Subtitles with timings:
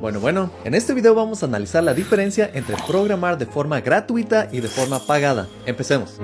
[0.00, 4.48] Bueno, bueno, en este video vamos a analizar la diferencia entre programar de forma gratuita
[4.50, 5.48] y de forma pagada.
[5.66, 6.18] Empecemos.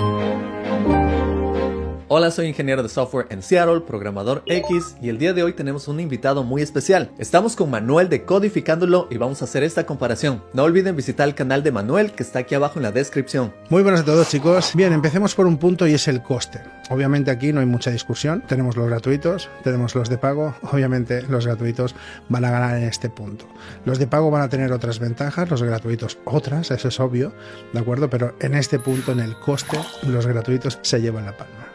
[2.08, 5.88] Hola, soy ingeniero de software en Seattle, programador X, y el día de hoy tenemos
[5.88, 7.10] un invitado muy especial.
[7.18, 10.44] Estamos con Manuel de Codificándolo y vamos a hacer esta comparación.
[10.52, 13.52] No olviden visitar el canal de Manuel que está aquí abajo en la descripción.
[13.70, 14.70] Muy buenas a todos chicos.
[14.76, 16.60] Bien, empecemos por un punto y es el coste.
[16.90, 18.44] Obviamente aquí no hay mucha discusión.
[18.46, 20.54] Tenemos los gratuitos, tenemos los de pago.
[20.62, 21.96] Obviamente los gratuitos
[22.28, 23.46] van a ganar en este punto.
[23.84, 27.32] Los de pago van a tener otras ventajas, los gratuitos otras, eso es obvio,
[27.72, 28.08] ¿de acuerdo?
[28.08, 31.66] Pero en este punto, en el coste, los gratuitos se llevan la palma.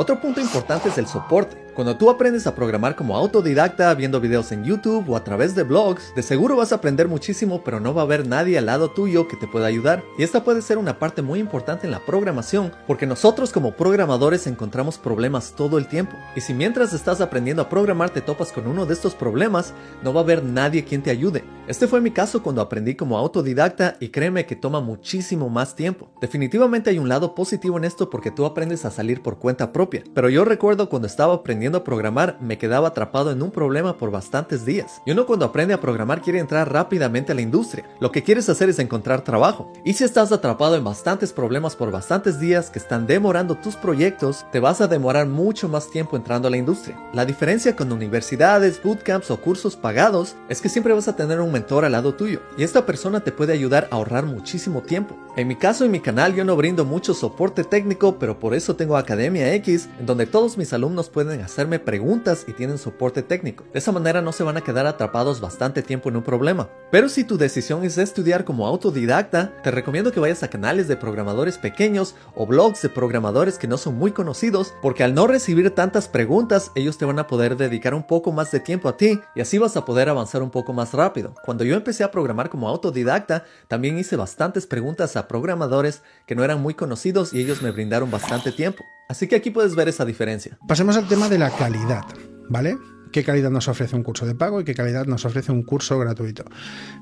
[0.00, 1.58] Otro punto importante es el soporte.
[1.74, 5.62] Cuando tú aprendes a programar como autodidacta, viendo videos en YouTube o a través de
[5.62, 8.90] blogs, de seguro vas a aprender muchísimo, pero no va a haber nadie al lado
[8.90, 10.02] tuyo que te pueda ayudar.
[10.18, 14.48] Y esta puede ser una parte muy importante en la programación, porque nosotros como programadores
[14.48, 16.16] encontramos problemas todo el tiempo.
[16.34, 20.12] Y si mientras estás aprendiendo a programar te topas con uno de estos problemas, no
[20.12, 21.44] va a haber nadie quien te ayude.
[21.68, 26.10] Este fue mi caso cuando aprendí como autodidacta y créeme que toma muchísimo más tiempo.
[26.20, 30.02] Definitivamente hay un lado positivo en esto porque tú aprendes a salir por cuenta propia.
[30.12, 34.10] Pero yo recuerdo cuando estaba aprendiendo a programar me quedaba atrapado en un problema por
[34.10, 35.02] bastantes días.
[35.04, 37.84] Y uno cuando aprende a programar quiere entrar rápidamente a la industria.
[38.00, 39.72] Lo que quieres hacer es encontrar trabajo.
[39.84, 44.44] Y si estás atrapado en bastantes problemas por bastantes días que están demorando tus proyectos,
[44.52, 46.98] te vas a demorar mucho más tiempo entrando a la industria.
[47.12, 51.52] La diferencia con universidades, bootcamps o cursos pagados es que siempre vas a tener un
[51.52, 52.40] mentor al lado tuyo.
[52.56, 55.16] Y esta persona te puede ayudar a ahorrar muchísimo tiempo.
[55.36, 58.76] En mi caso y mi canal yo no brindo mucho soporte técnico, pero por eso
[58.76, 63.64] tengo Academia X, en donde todos mis alumnos pueden hacerme preguntas y tienen soporte técnico.
[63.72, 66.68] De esa manera no se van a quedar atrapados bastante tiempo en un problema.
[66.90, 70.96] Pero si tu decisión es estudiar como autodidacta, te recomiendo que vayas a canales de
[70.96, 75.70] programadores pequeños o blogs de programadores que no son muy conocidos, porque al no recibir
[75.74, 79.20] tantas preguntas, ellos te van a poder dedicar un poco más de tiempo a ti
[79.34, 81.34] y así vas a poder avanzar un poco más rápido.
[81.44, 86.44] Cuando yo empecé a programar como autodidacta, también hice bastantes preguntas a programadores que no
[86.44, 88.84] eran muy conocidos y ellos me brindaron bastante tiempo.
[89.10, 90.56] Así que aquí puedes ver esa diferencia.
[90.68, 92.04] Pasemos al tema de la calidad,
[92.50, 92.76] ¿vale?
[93.12, 95.98] ¿Qué calidad nos ofrece un curso de pago y qué calidad nos ofrece un curso
[95.98, 96.44] gratuito?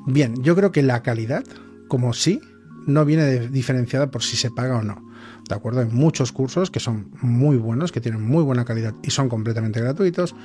[0.06, 1.42] Bien, yo creo que la calidad,
[1.88, 2.40] como sí,
[2.86, 5.04] no viene diferenciada por si se paga o no.
[5.48, 5.80] ¿De acuerdo?
[5.80, 9.80] Hay muchos cursos que son muy buenos, que tienen muy buena calidad y son completamente
[9.80, 10.36] gratuitos.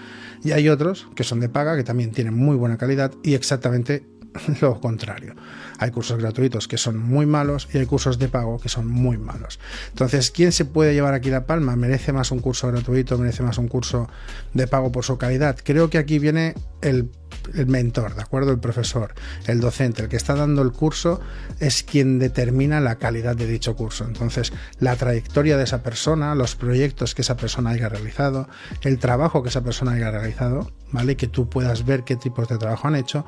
[0.44, 4.08] Y hay otros que son de paga, que también tienen muy buena calidad y exactamente
[4.62, 5.36] lo contrario.
[5.80, 9.18] Hay cursos gratuitos que son muy malos y hay cursos de pago que son muy
[9.18, 9.60] malos.
[9.90, 11.76] Entonces, ¿quién se puede llevar aquí la palma?
[11.76, 13.18] ¿Merece más un curso gratuito?
[13.18, 14.10] ¿Merece más un curso
[14.54, 15.58] de pago por su calidad?
[15.64, 17.10] Creo que aquí viene el,
[17.54, 18.52] el mentor, ¿de acuerdo?
[18.52, 19.14] El profesor,
[19.48, 21.22] el docente, el que está dando el curso
[21.60, 24.06] es quien determina la calidad de dicho curso.
[24.06, 28.48] Entonces, la trayectoria de esa persona, los proyectos que esa persona haya realizado,
[28.82, 31.16] el trabajo que esa persona haya realizado, ¿vale?
[31.16, 33.26] Que tú puedas ver qué tipos de trabajo han hecho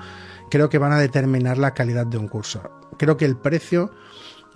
[0.50, 2.62] creo que van a determinar la calidad de un curso.
[2.98, 3.92] Creo que el precio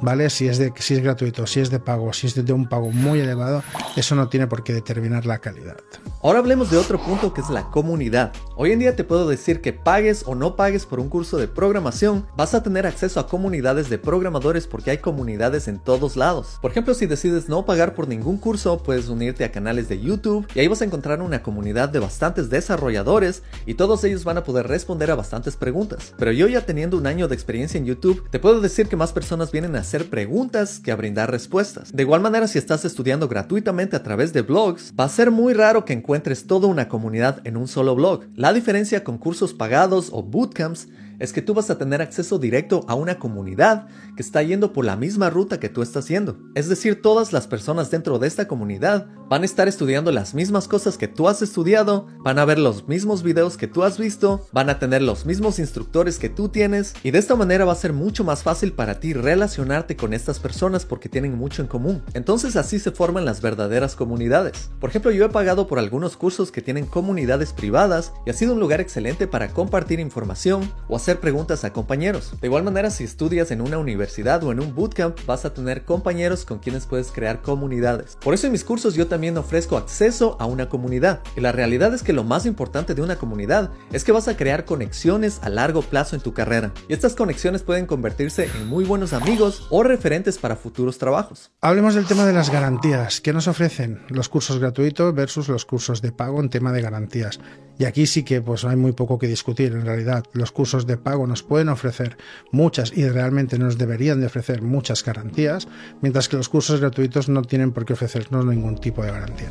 [0.01, 0.29] ¿vale?
[0.29, 2.91] Si es, de, si es gratuito, si es de pago, si es de un pago
[2.91, 3.63] muy elevado,
[3.95, 5.77] eso no tiene por qué determinar la calidad.
[6.21, 8.33] Ahora hablemos de otro punto que es la comunidad.
[8.55, 11.47] Hoy en día te puedo decir que pagues o no pagues por un curso de
[11.47, 16.57] programación, vas a tener acceso a comunidades de programadores porque hay comunidades en todos lados.
[16.61, 20.47] Por ejemplo, si decides no pagar por ningún curso, puedes unirte a canales de YouTube
[20.53, 24.43] y ahí vas a encontrar una comunidad de bastantes desarrolladores y todos ellos van a
[24.43, 26.13] poder responder a bastantes preguntas.
[26.17, 29.13] Pero yo ya teniendo un año de experiencia en YouTube, te puedo decir que más
[29.13, 31.91] personas vienen a hacer preguntas que a brindar respuestas.
[31.91, 35.53] De igual manera, si estás estudiando gratuitamente a través de blogs, va a ser muy
[35.53, 38.25] raro que encuentres toda una comunidad en un solo blog.
[38.35, 40.89] La diferencia con cursos pagados o bootcamps
[41.19, 44.85] es que tú vas a tener acceso directo a una comunidad que está yendo por
[44.85, 46.37] la misma ruta que tú estás yendo.
[46.55, 50.67] Es decir, todas las personas dentro de esta comunidad van a estar estudiando las mismas
[50.67, 54.47] cosas que tú has estudiado, van a ver los mismos videos que tú has visto,
[54.51, 57.75] van a tener los mismos instructores que tú tienes y de esta manera va a
[57.75, 62.01] ser mucho más fácil para ti relacionarte con estas personas porque tienen mucho en común.
[62.13, 64.69] Entonces así se forman las verdaderas comunidades.
[64.79, 68.53] Por ejemplo, yo he pagado por algunos cursos que tienen comunidades privadas y ha sido
[68.53, 72.33] un lugar excelente para compartir información o hacer preguntas a compañeros.
[72.39, 75.83] De igual manera, si estudias en una universidad o en un bootcamp, vas a tener
[75.83, 78.17] compañeros con quienes puedes crear comunidades.
[78.21, 81.21] Por eso en mis cursos yo también ofrezco acceso a una comunidad.
[81.35, 84.37] Y la realidad es que lo más importante de una comunidad es que vas a
[84.37, 86.71] crear conexiones a largo plazo en tu carrera.
[86.87, 91.51] Y estas conexiones pueden convertirse en muy buenos amigos o referentes para futuros trabajos.
[91.61, 93.21] Hablemos del tema de las garantías.
[93.21, 97.39] ¿Qué nos ofrecen los cursos gratuitos versus los cursos de pago en tema de garantías?
[97.79, 100.25] Y aquí sí que pues hay muy poco que discutir en realidad.
[100.33, 102.17] Los cursos de pago nos pueden ofrecer
[102.51, 105.67] muchas y realmente nos deberían de ofrecer muchas garantías,
[106.01, 109.49] mientras que los cursos gratuitos no tienen por qué ofrecernos ningún tipo de garantía.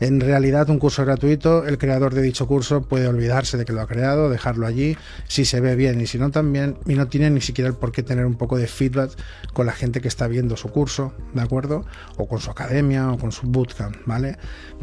[0.00, 3.80] En realidad, un curso gratuito, el creador de dicho curso puede olvidarse de que lo
[3.80, 4.96] ha creado, dejarlo allí,
[5.26, 7.92] si se ve bien y si no también, y no tiene ni siquiera el por
[7.92, 9.12] qué tener un poco de feedback
[9.52, 11.86] con la gente que está viendo su curso, ¿de acuerdo?
[12.16, 14.36] O con su academia o con su bootcamp, ¿vale?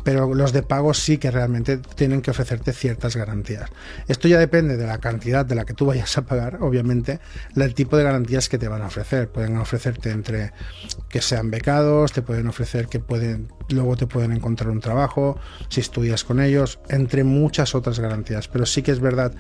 [0.04, 3.70] Pero los de pago sí que realmente tienen que ofrecerte ciertas garantías.
[4.08, 7.20] Esto ya depende de la cantidad de la que tú vayas a pagar, obviamente,
[7.56, 9.30] el tipo de garantías que te van a ofrecer.
[9.30, 10.52] Pueden ofrecerte entre
[11.10, 15.38] que sean becados, te pueden ofrecer que pueden luego te pueden encontrar un trabajo,
[15.70, 18.48] si estudias con ellos, entre muchas otras garantías.
[18.48, 19.34] Pero sí que es verdad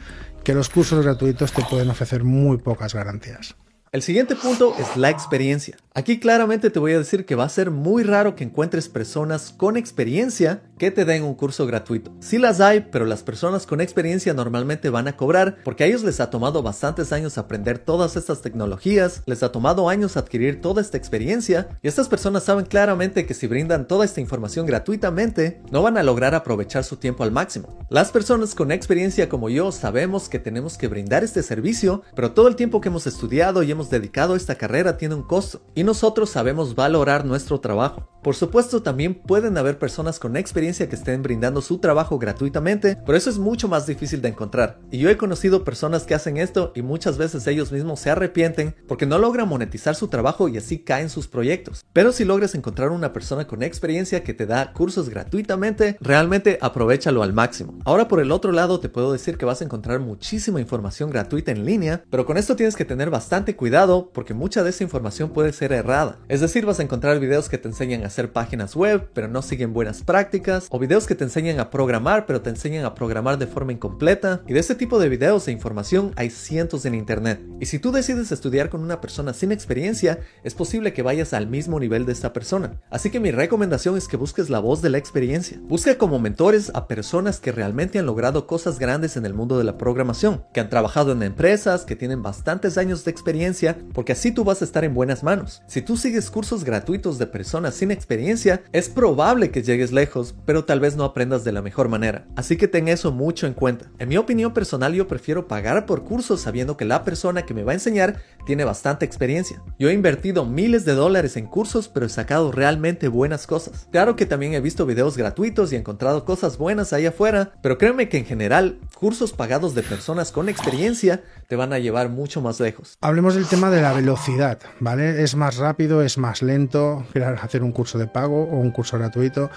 [0.44, 3.56] que los cursos gratuitos te pueden ofrecer muy pocas garantías.
[3.94, 5.78] El siguiente punto es la experiencia.
[5.94, 9.54] Aquí claramente te voy a decir que va a ser muy raro que encuentres personas
[9.56, 12.12] con experiencia que te den un curso gratuito.
[12.20, 16.04] Sí las hay, pero las personas con experiencia normalmente van a cobrar porque a ellos
[16.04, 20.82] les ha tomado bastantes años aprender todas estas tecnologías, les ha tomado años adquirir toda
[20.82, 25.84] esta experiencia y estas personas saben claramente que si brindan toda esta información gratuitamente, no
[25.84, 27.78] van a lograr aprovechar su tiempo al máximo.
[27.90, 32.48] Las personas con experiencia como yo sabemos que tenemos que brindar este servicio, pero todo
[32.48, 36.30] el tiempo que hemos estudiado y dedicado a esta carrera tiene un costo y nosotros
[36.30, 38.10] sabemos valorar nuestro trabajo.
[38.24, 43.18] Por supuesto, también pueden haber personas con experiencia que estén brindando su trabajo gratuitamente, pero
[43.18, 44.80] eso es mucho más difícil de encontrar.
[44.92, 48.76] Y yo he conocido personas que hacen esto y muchas veces ellos mismos se arrepienten
[48.88, 51.84] porque no logran monetizar su trabajo y así caen sus proyectos.
[51.92, 57.24] Pero si logras encontrar una persona con experiencia que te da cursos gratuitamente, realmente aprovechalo
[57.24, 57.80] al máximo.
[57.84, 61.52] Ahora por el otro lado te puedo decir que vas a encontrar muchísima información gratuita
[61.52, 63.73] en línea, pero con esto tienes que tener bastante cuidado
[64.14, 66.20] porque mucha de esa información puede ser errada.
[66.28, 69.42] Es decir, vas a encontrar videos que te enseñan a hacer páginas web, pero no
[69.42, 73.40] siguen buenas prácticas, o videos que te enseñan a programar, pero te enseñan a programar
[73.40, 74.44] de forma incompleta.
[74.48, 77.42] Y de ese tipo de videos e información hay cientos en internet.
[77.60, 81.48] Y si tú decides estudiar con una persona sin experiencia, es posible que vayas al
[81.48, 82.80] mismo nivel de esta persona.
[82.92, 85.60] Así que mi recomendación es que busques la voz de la experiencia.
[85.64, 89.64] Busca como mentores a personas que realmente han logrado cosas grandes en el mundo de
[89.64, 93.63] la programación, que han trabajado en empresas, que tienen bastantes años de experiencia,
[93.94, 95.62] porque así tú vas a estar en buenas manos.
[95.68, 100.66] Si tú sigues cursos gratuitos de personas sin experiencia, es probable que llegues lejos, pero
[100.66, 102.26] tal vez no aprendas de la mejor manera.
[102.36, 103.90] Así que ten eso mucho en cuenta.
[104.00, 107.64] En mi opinión personal, yo prefiero pagar por cursos sabiendo que la persona que me
[107.64, 109.62] va a enseñar tiene bastante experiencia.
[109.80, 113.88] Yo he invertido miles de dólares en cursos, pero he sacado realmente buenas cosas.
[113.92, 117.78] Claro que también he visto videos gratuitos y he encontrado cosas buenas ahí afuera, pero
[117.78, 121.24] créeme que en general, cursos pagados de personas con experiencia
[121.54, 122.98] te van a llevar mucho más lejos.
[123.00, 125.22] Hablemos del tema de la velocidad, ¿vale?
[125.22, 127.06] Es más rápido, es más lento
[127.44, 129.52] hacer un curso de pago o un curso gratuito.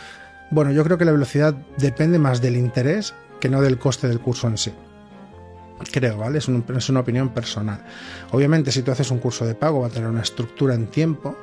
[0.50, 4.20] Bueno, yo creo que la velocidad depende más del interés que no del coste del
[4.20, 4.74] curso en sí.
[5.90, 6.36] Creo, ¿vale?
[6.36, 7.82] Es, es una opinión personal.
[8.30, 11.34] Obviamente, si tú haces un curso de pago, va a tener una estructura en tiempo.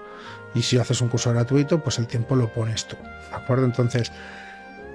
[0.53, 2.95] Y si haces un curso gratuito, pues el tiempo lo pones tú.
[3.31, 3.65] ¿De acuerdo?
[3.65, 4.11] Entonces,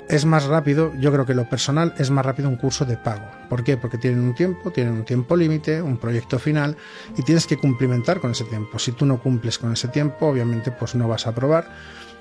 [0.08, 3.26] es más rápido, yo creo que lo personal es más rápido un curso de pago.
[3.48, 3.76] ¿Por qué?
[3.76, 6.76] Porque tienen un tiempo, tienen un tiempo límite, un proyecto final
[7.16, 8.78] y tienes que cumplimentar con ese tiempo.
[8.78, 11.70] Si tú no cumples con ese tiempo, obviamente pues no vas a aprobar.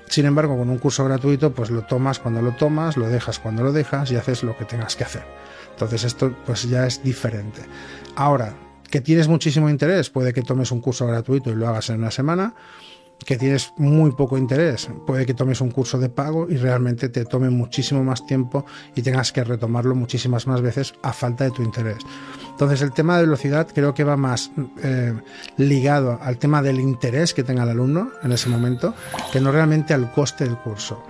[0.06, 3.62] Sin embargo, con un curso gratuito, pues lo tomas cuando lo tomas, lo dejas cuando
[3.62, 5.24] lo dejas y haces lo que tengas que hacer.
[5.70, 7.62] Entonces esto pues ya es diferente.
[8.16, 8.54] Ahora,
[8.90, 12.10] que tienes muchísimo interés, puede que tomes un curso gratuito y lo hagas en una
[12.10, 12.54] semana
[13.24, 17.24] que tienes muy poco interés, puede que tomes un curso de pago y realmente te
[17.24, 21.62] tome muchísimo más tiempo y tengas que retomarlo muchísimas más veces a falta de tu
[21.62, 21.98] interés.
[22.50, 24.50] Entonces el tema de velocidad creo que va más
[24.82, 25.14] eh,
[25.56, 28.94] ligado al tema del interés que tenga el alumno en ese momento
[29.32, 31.02] que no realmente al coste del curso.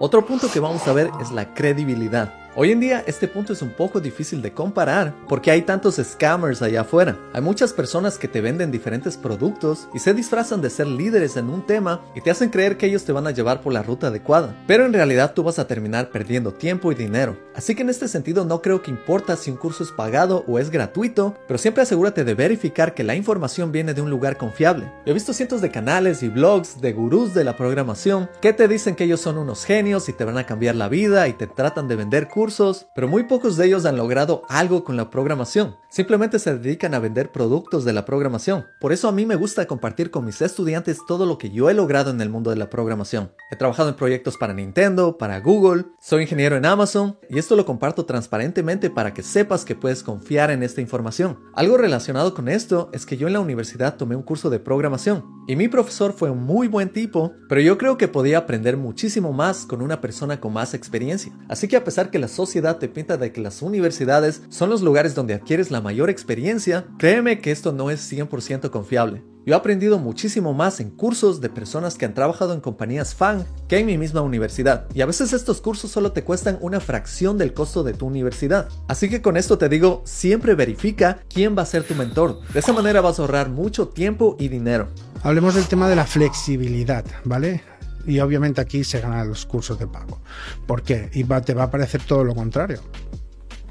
[0.00, 2.32] Otro punto que vamos a ver es la credibilidad.
[2.60, 6.60] Hoy en día este punto es un poco difícil de comparar porque hay tantos scammers
[6.60, 7.16] allá afuera.
[7.32, 11.50] Hay muchas personas que te venden diferentes productos y se disfrazan de ser líderes en
[11.50, 14.08] un tema y te hacen creer que ellos te van a llevar por la ruta
[14.08, 14.56] adecuada.
[14.66, 17.38] Pero en realidad tú vas a terminar perdiendo tiempo y dinero.
[17.54, 20.58] Así que en este sentido no creo que importa si un curso es pagado o
[20.58, 24.90] es gratuito, pero siempre asegúrate de verificar que la información viene de un lugar confiable.
[25.06, 28.96] he visto cientos de canales y blogs de gurús de la programación que te dicen
[28.96, 31.86] que ellos son unos genios y te van a cambiar la vida y te tratan
[31.86, 32.47] de vender cursos
[32.94, 35.76] pero muy pocos de ellos han logrado algo con la programación.
[35.90, 38.66] Simplemente se dedican a vender productos de la programación.
[38.80, 41.74] Por eso a mí me gusta compartir con mis estudiantes todo lo que yo he
[41.74, 43.32] logrado en el mundo de la programación.
[43.50, 47.64] He trabajado en proyectos para Nintendo, para Google, soy ingeniero en Amazon y esto lo
[47.64, 51.38] comparto transparentemente para que sepas que puedes confiar en esta información.
[51.54, 55.24] Algo relacionado con esto es que yo en la universidad tomé un curso de programación
[55.46, 59.32] y mi profesor fue un muy buen tipo, pero yo creo que podía aprender muchísimo
[59.32, 61.32] más con una persona con más experiencia.
[61.48, 64.80] Así que a pesar que las sociedad te pinta de que las universidades son los
[64.80, 69.24] lugares donde adquieres la mayor experiencia, créeme que esto no es 100% confiable.
[69.44, 73.44] Yo he aprendido muchísimo más en cursos de personas que han trabajado en compañías fan
[73.66, 74.86] que en mi misma universidad.
[74.94, 78.68] Y a veces estos cursos solo te cuestan una fracción del costo de tu universidad.
[78.86, 82.38] Así que con esto te digo, siempre verifica quién va a ser tu mentor.
[82.52, 84.90] De esa manera vas a ahorrar mucho tiempo y dinero.
[85.24, 87.77] Hablemos del tema de la flexibilidad, ¿vale?
[88.08, 90.18] Y obviamente aquí se ganan los cursos de pago.
[90.66, 91.10] ¿Por qué?
[91.12, 92.80] Y te va a parecer todo lo contrario.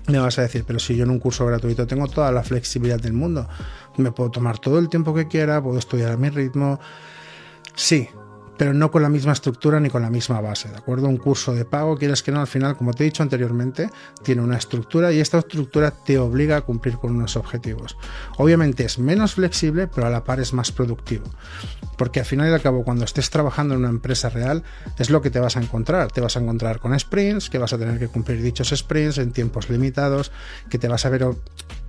[0.08, 3.02] Me vas a decir, pero si yo en un curso gratuito tengo toda la flexibilidad
[3.02, 3.50] del mundo,
[3.98, 6.80] me puedo tomar todo el tiempo que quiera, puedo estudiar a mi ritmo.
[7.76, 8.08] Sí,
[8.58, 11.08] pero no con la misma estructura ni con la misma base, ¿de acuerdo?
[11.08, 13.90] Un curso de pago, quieres que no, al final, como te he dicho anteriormente,
[14.24, 17.98] tiene una estructura y esta estructura te obliga a cumplir con unos objetivos.
[18.38, 21.26] Obviamente es menos flexible, pero a la par es más productivo.
[21.98, 24.64] Porque al final y al cabo, cuando estés trabajando en una empresa real,
[24.98, 26.12] es lo que te vas a encontrar.
[26.12, 29.32] Te vas a encontrar con sprints, que vas a tener que cumplir dichos sprints en
[29.32, 30.32] tiempos limitados,
[30.70, 31.26] que te vas a ver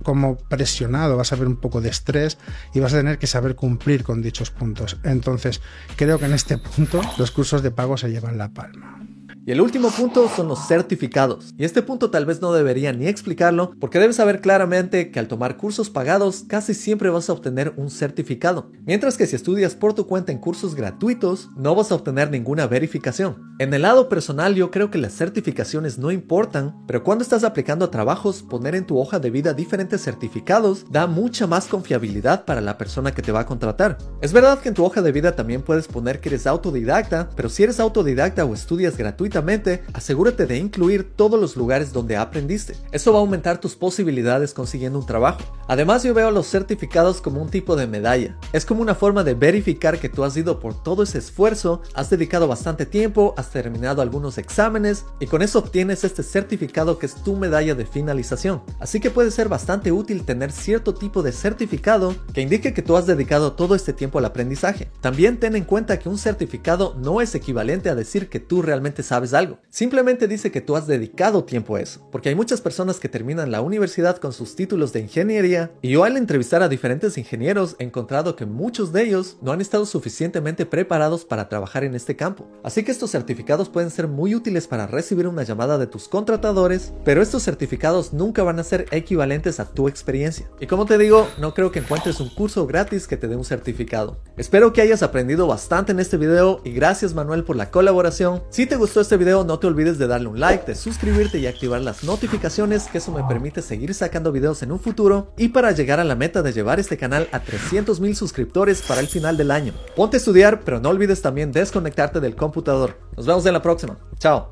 [0.03, 2.37] como presionado, vas a ver un poco de estrés
[2.73, 4.97] y vas a tener que saber cumplir con dichos puntos.
[5.03, 5.61] Entonces,
[5.95, 8.99] creo que en este punto los cursos de pago se llevan la palma.
[9.45, 11.53] Y el último punto son los certificados.
[11.57, 15.27] Y este punto tal vez no debería ni explicarlo porque debes saber claramente que al
[15.27, 18.71] tomar cursos pagados casi siempre vas a obtener un certificado.
[18.85, 22.67] Mientras que si estudias por tu cuenta en cursos gratuitos no vas a obtener ninguna
[22.67, 23.49] verificación.
[23.59, 27.85] En el lado personal yo creo que las certificaciones no importan, pero cuando estás aplicando
[27.85, 32.61] a trabajos poner en tu hoja de vida diferentes certificados da mucha más confiabilidad para
[32.61, 33.97] la persona que te va a contratar.
[34.21, 37.49] Es verdad que en tu hoja de vida también puedes poner que eres autodidacta, pero
[37.49, 38.95] si eres autodidacta o estudias
[39.29, 42.75] gratuitamente asegúrate de incluir todos los lugares donde aprendiste.
[42.91, 45.39] Eso va a aumentar tus posibilidades consiguiendo un trabajo.
[45.67, 48.35] Además, yo veo los certificados como un tipo de medalla.
[48.53, 52.09] Es como una forma de verificar que tú has ido por todo ese esfuerzo, has
[52.09, 57.15] dedicado bastante tiempo, has terminado algunos exámenes y con eso obtienes este certificado que es
[57.15, 58.61] tu medalla de finalización.
[58.79, 62.97] Así que puede ser bastante útil tener cierto tipo de certificado que indique que tú
[62.97, 64.89] has dedicado todo este tiempo al aprendizaje.
[65.01, 69.03] También ten en cuenta que un certificado no es equivalente a decir que tú realmente
[69.03, 69.59] sabes algo.
[69.69, 73.51] Simplemente dice que tú has dedicado tiempo a eso, porque hay muchas personas que terminan
[73.51, 77.83] la universidad con sus títulos de ingeniería y yo al entrevistar a diferentes ingenieros he
[77.83, 82.47] encontrado que muchos de ellos no han estado suficientemente preparados para trabajar en este campo.
[82.63, 86.93] Así que estos certificados pueden ser muy útiles para recibir una llamada de tus contratadores,
[87.03, 90.49] pero estos certificados nunca van a ser equivalentes a tu experiencia.
[90.59, 93.45] Y como te digo, no creo que encuentres un curso gratis que te dé un
[93.45, 94.21] certificado.
[94.37, 98.43] Espero que hayas aprendido bastante en este video y gracias Manuel por la colaboración.
[98.49, 101.47] Si te gustó este video no te olvides de darle un like, de suscribirte y
[101.47, 105.71] activar las notificaciones que eso me permite seguir sacando videos en un futuro y para
[105.71, 109.35] llegar a la meta de llevar este canal a 300 mil suscriptores para el final
[109.35, 109.73] del año.
[109.95, 112.99] Ponte a estudiar pero no olvides también desconectarte del computador.
[113.17, 113.97] Nos vemos en la próxima.
[114.19, 114.51] Chao.